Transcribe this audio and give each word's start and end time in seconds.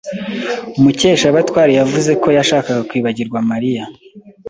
Mukeshabatware 0.81 1.71
yavuze 1.79 2.11
ko 2.21 2.27
yashakaga 2.37 2.81
kwibagirwa 2.89 3.39
Mariya. 3.49 3.83